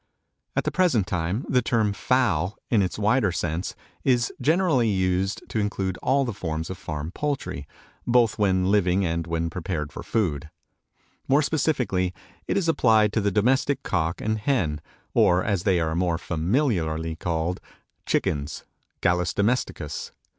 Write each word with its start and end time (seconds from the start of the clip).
At 0.55 0.63
the 0.63 0.71
present 0.71 1.05
time 1.05 1.45
the 1.47 1.61
term 1.61 1.93
fowl 1.93 2.57
in 2.71 2.81
its 2.81 2.97
wider 2.97 3.31
sense 3.31 3.75
is 4.03 4.33
generally 4.41 4.89
used 4.89 5.43
to 5.49 5.59
include 5.59 5.99
all 6.01 6.25
the 6.25 6.33
forms 6.33 6.71
of 6.71 6.79
farm 6.79 7.11
poultry, 7.11 7.67
both 8.07 8.39
when 8.39 8.71
living 8.71 9.05
and 9.05 9.27
when 9.27 9.51
prepared 9.51 9.93
for 9.93 10.01
food. 10.01 10.49
More 11.27 11.43
specifically 11.43 12.15
it 12.47 12.57
is 12.57 12.67
applied 12.67 13.13
to 13.13 13.21
the 13.21 13.29
domestic 13.29 13.83
cock 13.83 14.21
and 14.21 14.39
hen, 14.39 14.81
or, 15.13 15.43
as 15.43 15.65
they 15.65 15.79
are 15.79 15.93
more 15.93 16.17
familiarly 16.17 17.15
called, 17.15 17.61
chickens 18.07 18.63
(Gallus 19.01 19.35
domesticus). 19.35 20.13